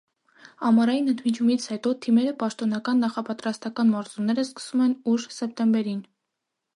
Ամառային 0.67 1.09
ընդմիջումից 1.11 1.67
հետո 1.73 1.91
թիմերը 2.05 2.33
պաշտոնական 2.43 3.03
նախապատրաստական 3.07 3.91
մարզումները 3.97 4.47
սկսում 4.47 4.83
են 4.87 4.97
ուշ 5.13 5.27
սեպտեմբերին։ 5.37 6.01